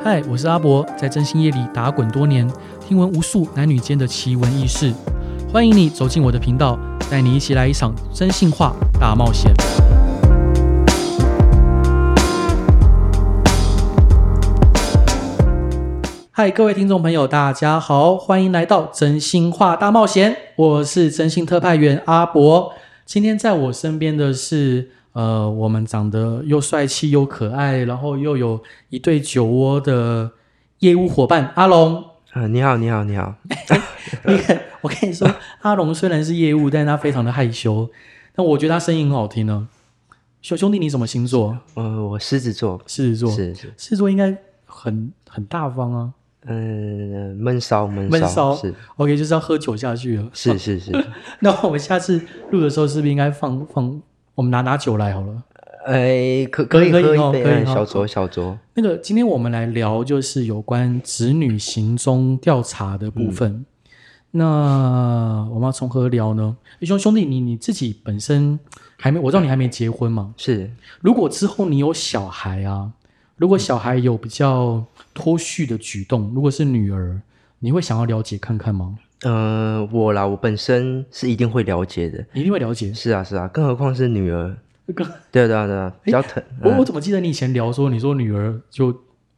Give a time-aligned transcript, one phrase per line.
[0.00, 4.94] 嗨，我是阿博，在真心夜里打滚多年，听闻无数男女间的奇闻异事。
[5.52, 6.78] 欢迎你走进我的频道，
[7.10, 9.52] 带你一起来一场真心话大冒险。
[16.30, 20.36] 嗨，各位听众朋友，大家好，欢迎来到真心话大冒险。
[20.56, 22.72] 我是真心特派员阿博，
[23.08, 24.90] 今天在我身边的是。
[25.12, 30.30] 呃，我们长得又帅气又可爱，然后又有一对酒窝的
[30.78, 31.96] 业务伙伴阿龙。
[32.30, 33.34] 啊、呃，你好，你好，你好。
[34.26, 35.28] 你看，我跟你说，
[35.62, 37.90] 阿龙虽然是业务，但是他非常的害羞。
[38.32, 39.66] 但我觉得他声音很好听呢。
[40.40, 41.58] 兄兄弟，你什么星座？
[41.74, 42.80] 呃，我狮子座。
[42.86, 43.74] 狮子座是是。
[43.76, 44.36] 狮子座应该
[44.66, 46.12] 很很大方啊。
[46.46, 48.74] 嗯，闷骚闷闷骚是。
[48.96, 50.28] OK，就是要喝酒下去了。
[50.32, 50.92] 是是是。
[51.40, 52.20] 那我们下次
[52.50, 54.00] 录的时候，是不是应该放放？
[54.34, 55.42] 我们拿拿酒来好了，
[55.84, 58.56] 哎，可可以可以可以，可以可以小酌小酌。
[58.74, 63.50] 那个，今天我们来聊就是有关子女行踪调查的部分。
[63.50, 63.66] 嗯、
[64.30, 66.56] 那我们要从何聊呢？
[66.82, 68.56] 兄兄弟，你你自己本身
[68.96, 70.32] 还没，我知道你还没结婚嘛？
[70.36, 70.70] 是。
[71.00, 72.92] 如果之后你有小孩啊，
[73.38, 77.20] 如果小孩有比较脱序的举动，如果是女儿，
[77.60, 78.98] 你会想要了解看看吗？
[79.22, 82.92] 嗯、呃，我啦，我本身是一定会了解的，一定会了解。
[82.92, 84.56] 是啊，是啊，更何况是女儿，
[84.94, 86.42] 更对啊，对啊，对啊， 比较疼。
[86.62, 88.96] 我我怎么记得你以前聊说，你说女儿就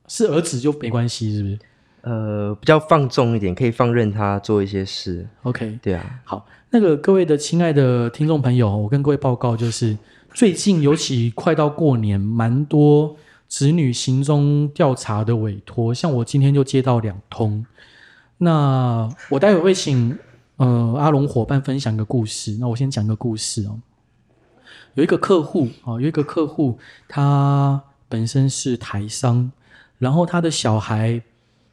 [0.09, 1.59] 是儿子就没关系，是不是？
[2.03, 5.27] 呃，比较放纵一点，可以放任他做一些事。
[5.43, 6.21] OK，对啊。
[6.25, 9.97] 好，那个各位的亲爱的听众朋友，我跟各位报告，就是
[10.33, 13.15] 最近尤其快到过年，蛮多
[13.51, 17.67] 子女行踪调查的委托，像我今天就接到两通。
[18.39, 20.17] 那我待会会请
[20.57, 22.57] 呃阿龙伙伴分享个故事。
[22.61, 23.81] 那我先讲个故事哦。
[24.95, 26.79] 有一个客户啊，有一个客户，
[27.09, 29.51] 他本身是台商，
[29.99, 31.21] 然后他的小孩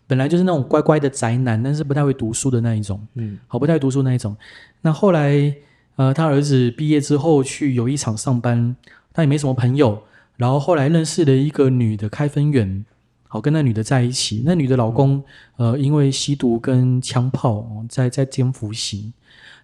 [0.07, 4.35] 本来就是那种乖乖的宅男，但是不太会读书的那一种，嗯，好，不太会读书那一种。
[4.81, 5.55] 那后来
[5.95, 8.75] 呃，他儿子毕业之后去友谊厂上班，
[9.13, 10.03] 他也没什么朋友，
[10.37, 12.85] 然后后来认识了一个女的开分员。
[13.29, 15.21] 好，跟那女的在一起，那女的老公，
[15.57, 19.11] 呃，因为吸毒跟枪炮，在在监服刑，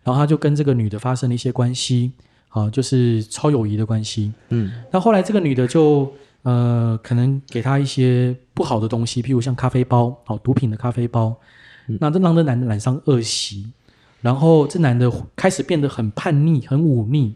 [0.04, 2.12] 然后他就跟这个女的发生了一些关系，
[2.50, 4.34] 好，就是超友谊的关系。
[4.50, 11.34] 嗯，那后来这个女的就，呃，可能给他一些不好的东西，譬如像咖啡包，好，毒品的咖啡包，
[11.88, 13.72] 嗯、那这让这男的染上恶习，
[14.20, 17.34] 然后这男的开始变得很叛逆，很忤逆，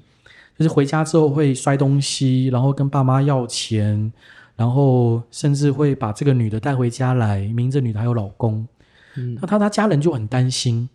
[0.57, 4.11] 就是回家之后会摔东西，然后跟爸妈要钱。
[4.57, 8.67] 然后甚至会把这个女的带回家来，明明这女的还有老公，
[9.15, 10.89] 嗯，那他他家人就很担心，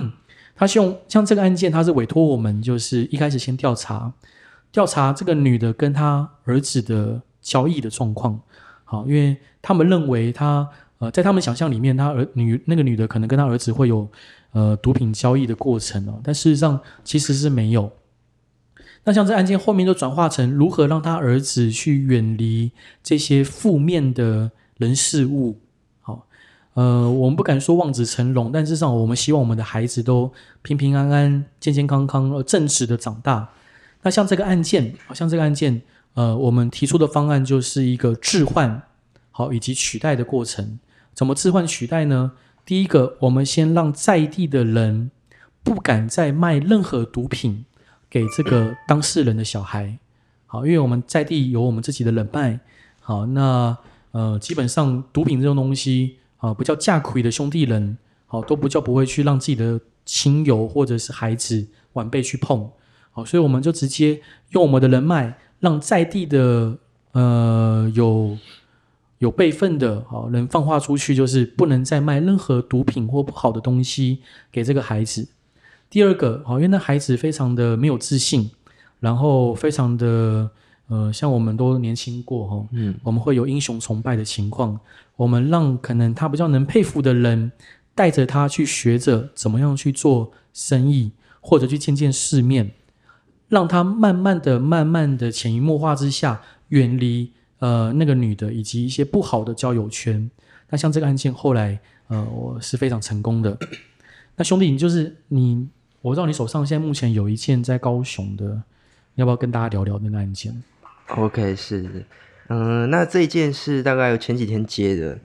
[0.54, 4.12] 他希望像这个案件，他是委托我们，就是一开始先调查，
[4.70, 8.38] 调查这个女的跟他儿子的交易的状况，
[8.84, 14.06] 好，因为他们认为他呃，在他们想象里面，他儿女那个女的可能跟他儿子会有
[14.52, 17.90] 呃毒品交易的过程哦，但事实上其实是没有。
[19.06, 22.72] 那像这案件后面就转化成如何让他儿子去远离
[23.04, 25.60] 这些负面的人事物，
[26.00, 26.26] 好，
[26.74, 33.48] 呃，我们不敢说望子成龙，但至少我们希望我们的孩子都平平安安、健健康康、正直的长大。
[34.02, 35.82] 那像这个案件，好像这个案件，
[36.14, 38.82] 呃，我们提出的方案就是一个置换，
[39.30, 40.80] 好，以及取代的过程。
[41.14, 42.32] 怎么置换取代呢？
[42.64, 45.12] 第一个，我们先让在地的人
[45.62, 47.64] 不敢再卖任何毒品。
[48.08, 49.98] 给这个当事人的小孩，
[50.46, 52.60] 好，因为我们在地有我们自己的人脉，
[53.00, 53.76] 好，那
[54.12, 62.70] 呃，基本上毒品这种东西，啊，不叫驾魁的兄弟人，好，都不叫不会去让自己的亲友或者是孩子晚辈去碰，
[63.10, 66.78] 好，所以我们就直接用我们的人脉，让在地的
[67.12, 68.38] 呃有
[69.18, 74.20] 有辈分的，好，人放话出去，就是不能再卖任何毒品或不好的东西
[74.52, 75.28] 给这个孩子。
[75.88, 78.50] 第二个，好，因为那孩子非常的没有自信，
[78.98, 80.50] 然后非常的，
[80.88, 84.78] 呃，像我们都年轻过哈，嗯，我们会有英雄崇拜的情况，
[85.14, 87.52] 我们让可能他比较能佩服的人
[87.94, 92.72] 带着他去学着怎么样去做生意，或者去见见世面，
[93.48, 100.28] 让他慢慢的、慢慢的潜移默化之下远离呃那个女的以及一些不好的交友圈。
[100.68, 101.78] 那像这个案件后来，
[102.08, 103.56] 呃，我是非常成功的。
[104.34, 105.68] 那兄弟，你就是你。
[106.06, 108.44] 我知道你手上现在目前有一件在高雄的，
[109.14, 110.62] 你要不要跟大家聊聊那个案件
[111.08, 112.06] ？OK，是，
[112.46, 115.18] 嗯、呃，那这一件是大概有前几天接的，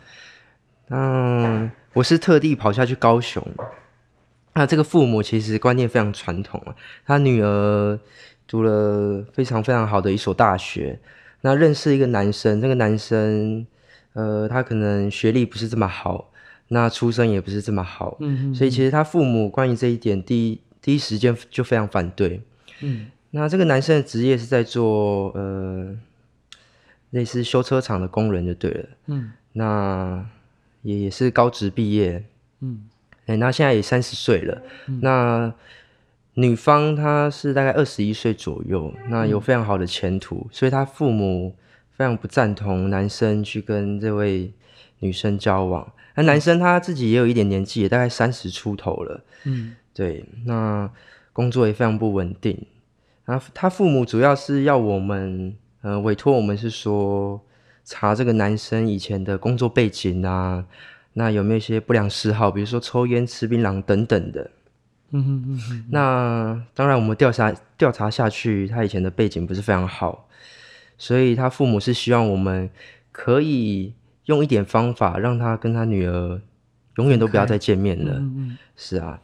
[0.90, 3.48] 嗯，我是特地跑下去高雄，
[4.56, 6.74] 那这个父母其实观念非常传统啊，
[7.06, 8.00] 他女儿
[8.48, 11.00] 读了非常非常好的一所大学，
[11.42, 13.68] 那认识一个男生，这个男生，
[14.14, 16.32] 呃，他可能学历不是这么好，
[16.70, 22.42] 那出身也不是这么好，嗯，所以其实他父母关于这一点，第一第一时间就非常反对，
[22.82, 25.96] 嗯，那这个男生的职业是在做呃
[27.12, 30.26] 类似修车厂的工人就对了，嗯，那
[30.82, 32.24] 也也是高职毕业，
[32.62, 32.88] 嗯。
[33.28, 34.62] 哎，那现在也三十岁了。
[34.88, 35.54] 嗯、那
[36.34, 41.56] 女方她是大概二十一岁左右，那有非常好的前途，嗯、所以她父母
[41.92, 44.52] 非常不赞同男生去跟这位
[45.02, 45.94] 女生交往。
[46.16, 49.24] 那男生他自己也有一点年纪，也大概三十出头了。
[49.44, 50.26] 嗯，对。
[50.46, 50.90] 那
[51.32, 52.66] 工作也非常不稳定。
[53.26, 57.42] 然后他父母主要是要我们，呃，委托我们是说
[57.86, 60.66] 查这个男生以前的工作背景啊。
[61.14, 64.50] 那有没有一些不良嗜好，比如说抽烟、吃槟榔等等的？
[65.12, 65.86] 嗯哼嗯哼。
[65.90, 70.28] 那当然，我们调查调查下去，他以前的背景不是非常好，
[70.98, 72.70] 所以他父母是希望我们
[73.12, 73.94] 可以
[74.26, 76.42] 用一点方法，让他跟他女儿
[76.98, 78.14] 永远都不要再见面了。
[78.14, 78.58] 嗯嗯。
[78.76, 79.22] 是啊，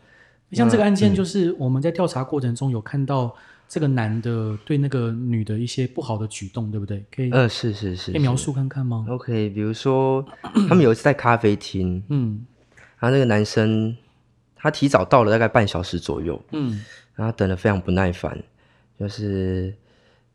[0.52, 3.36] 像这个案件，就是我们在调查过程中有看到。
[3.70, 7.06] 这个男的对那个女的一些不好的举动，对不对？
[7.14, 10.26] 可以，呃，是是是，可以描述看看吗？OK，比如说
[10.70, 12.46] 他们有一次在咖啡厅，嗯，
[12.98, 13.94] 然后那个男生
[14.56, 16.82] 他提早到了大概半小时左右，嗯，
[17.14, 18.42] 然后等的非常不耐烦，
[18.98, 19.76] 就是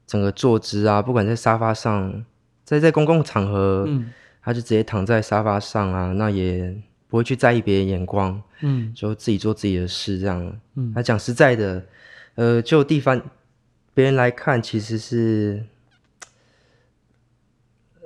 [0.07, 2.23] 整个坐姿啊，不管在沙发上，
[2.67, 6.75] 在在公共场合，嗯，他就直接躺在沙发上啊，那也
[7.09, 11.85] 不会去在意别人眼光，嗯，就自己做自己的事这样，嗯，他讲实在的。
[12.35, 13.21] 呃，就地方
[13.93, 15.63] 别人来看，其实是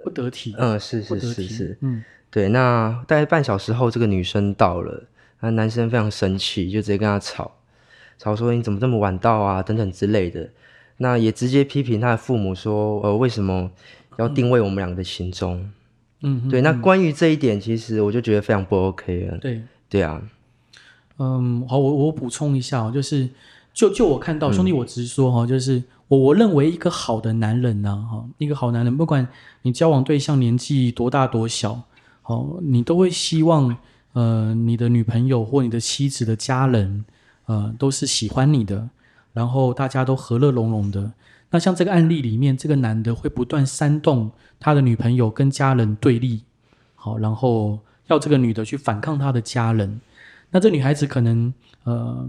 [0.03, 0.53] 不得体。
[0.59, 2.49] 嗯，是是是是，嗯，对。
[2.49, 5.05] 那大概半小时后，这个女生到了，
[5.39, 7.57] 那男生非常生气，就直接跟她吵，
[8.19, 10.51] 吵说你怎么这么晚到啊，等等之类的。
[10.97, 13.71] 那也直接批评他的父母说，呃，为什么
[14.17, 15.59] 要定位我们两个的行踪？
[15.61, 15.73] 嗯，
[16.27, 16.61] 嗯对。
[16.61, 19.39] 那关于这一点，其实我就觉得非常不 OK 了。
[19.39, 20.21] 对，对啊。
[21.19, 23.31] 嗯，好，我我补充一下，就是。
[23.77, 29.29] 就就我看到，兄弟，我直说哈，嗯、就是我我认为一个好的男人呢，哈，一个好男人，不管
[29.61, 31.83] 你交往对象年纪多大多小，
[32.23, 33.77] 哦，你都会希望，
[34.15, 37.05] 呃，你的女朋友或你的妻子的家人，
[37.45, 38.89] 呃，都是喜欢你的，
[39.35, 41.13] 然后大家都和乐融融的。
[41.51, 46.43] 那像这个案例里面，这个男的会不断煽动他的女朋友跟家人对立，
[46.95, 50.01] 好，然后要这个女的去反抗他的家人。
[50.51, 51.53] 那这女孩子可能，
[51.85, 52.29] 呃。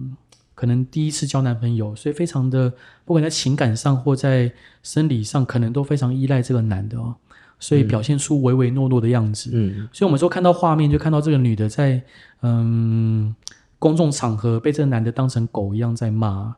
[0.58, 2.74] 可能第一次交男朋友，所以非常的，
[3.06, 7.16] 不管在情感上或在生理上，可能都非常依赖这个男的哦，
[7.60, 9.52] 所以表现出唯唯诺诺的样子。
[9.54, 12.02] 嗯，所以我们说看到画面，就看到这个女的在
[12.42, 13.36] 嗯
[13.78, 16.56] 公众场合被这个男的当成狗一样在骂。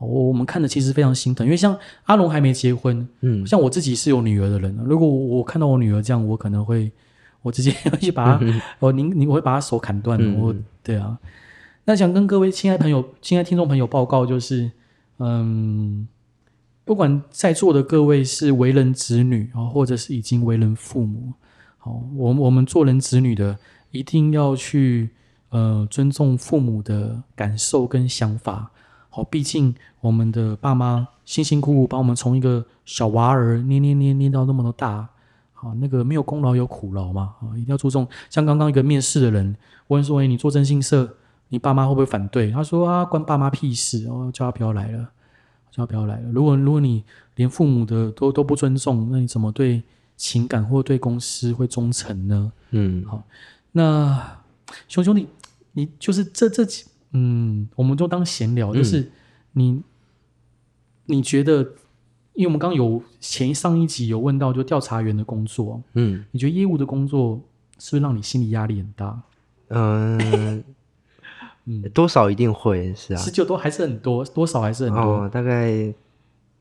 [0.00, 6.90] 我我们看的其实非常心疼，因为像阿龙还没结婚，嗯，像我自己是有女儿的人，如果我看到我女儿这样，我可能会
[7.42, 11.18] 我直接 去把她，哦，您您我会把她手砍断的，嗯、我对啊。
[11.84, 14.70] 那想跟各位亲爱朋友、亲爱听众朋友报告，就是，
[15.18, 16.06] 嗯，
[16.84, 21.32] 不管在座的各位是为人子女啊，或者是已经为人父母，
[21.78, 23.58] 好，我我们做人子女的
[23.90, 25.08] 一定要去
[25.48, 28.70] 呃尊重父母的感受跟想法，
[29.18, 35.08] 好，毕竟我们的爸妈辛辛苦苦把我们从一个小娃儿捏捏捏捏到那么多大，
[35.52, 38.06] 好，那个没有功劳有苦劳嘛，啊，一定要注重。
[38.30, 39.56] 像刚刚一个面试的人
[39.88, 41.16] 问说：“哎，你做征信社？”
[41.48, 42.52] 你爸妈会不会反对？
[42.52, 44.06] 他说啊，关爸妈屁事！
[44.06, 44.98] 哦，叫他不要来了，
[45.72, 46.30] 叫他不要来了。
[46.30, 47.02] 如果如果你
[47.34, 49.82] 连父母的都都不尊重，那你怎么对
[50.16, 52.52] 情感或对公司会忠诚呢？
[52.70, 53.24] 嗯，好，
[53.72, 54.40] 那
[54.86, 55.26] 熊兄弟，
[55.72, 59.10] 你就是这这几，嗯，我们就当闲聊，就是
[59.52, 59.84] 你、嗯、
[61.06, 61.62] 你觉得，
[62.34, 67.40] 因为我们刚刚有前上一集有问到，就调查员的工作，嗯，你觉得业务的工作
[67.78, 69.22] 是不是让你心理压力很大？
[69.68, 70.64] 嗯。
[71.70, 75.92] 嗯，多少一定会是啊，十九多还是很多，多少还是很多，哦、大概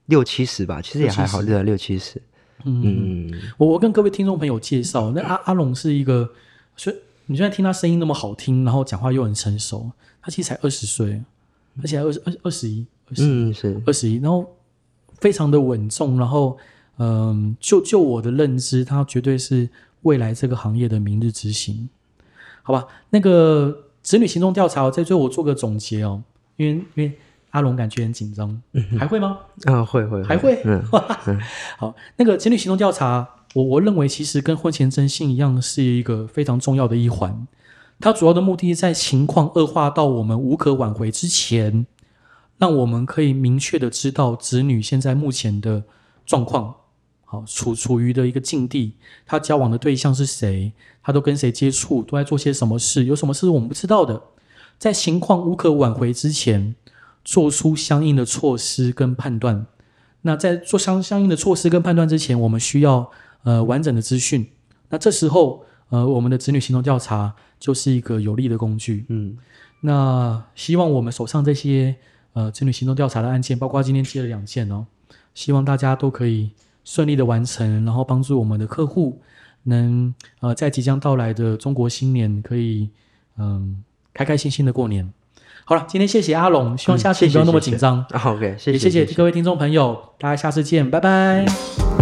[0.07, 2.21] 六七十吧，其实也还好，对，六七十。
[2.65, 6.29] 嗯，嗯我我跟各位听众朋友介绍，那阿阿龙是一个，
[6.75, 6.95] 所以
[7.27, 9.89] 你现在听他声音那么好听，然后讲话又很成熟，
[10.27, 11.23] 他其实才二十岁，
[11.81, 14.45] 而且还二十二二十一，二十嗯是二十一，然后
[15.19, 16.57] 非常的稳重，然后
[16.97, 19.69] 嗯，就就我的认知，他绝对是
[20.01, 21.87] 未来这个行业的明日之星，
[22.61, 22.85] 好吧？
[23.11, 23.85] 那个。
[24.03, 26.23] 子女行动调查，在最后我做个总结哦，
[26.55, 27.11] 因为因为
[27.49, 28.61] 阿龙感觉很紧张，
[28.97, 29.39] 还会吗？
[29.65, 30.61] 啊，会会还会。
[30.63, 30.81] 嗯、
[31.77, 37.45] 好，那个子女行动调查，我我认为其实跟婚前征信一样，是一个非常重要的一环。
[37.99, 41.85] 它主要的目的在情况恶化到我们无可挽回之前，
[42.57, 45.83] 让我们可以明确的知道子女现在目前的
[46.25, 46.75] 状况，
[47.25, 48.93] 好处处于的一个境地，
[49.25, 54.21] 他交往的对象是谁，他都跟谁接触，都在做些什么事，有什么事我们不知道的，
[54.77, 56.75] 在情况无可挽回之前，
[57.23, 59.65] 做出相应的措施跟判断。
[60.21, 63.09] 那在做相相应的措施跟判断之前，我们需要
[63.43, 64.49] 呃完整的资讯。
[64.89, 69.05] 那这时候呃我们的子女行动调查就是一个有力的工具。
[69.09, 69.37] 嗯，
[69.81, 71.95] 那希望我们手上这些
[72.33, 74.85] 呃子女行动调查的案件，包括今天接了两件哦，
[75.33, 76.51] 希望大家都可以
[76.83, 79.21] 顺利的完成，然后帮助我们的客户
[79.63, 82.89] 能呃在即将到来的中国新年可以
[83.37, 83.75] 嗯、呃、
[84.13, 85.11] 开开心心的过年。
[85.65, 88.05] 好了，今天谢谢阿龙，希望下次不要那么紧张。
[88.23, 91.96] OK，谢谢，也谢谢各位听众朋友，大家下次见，拜拜。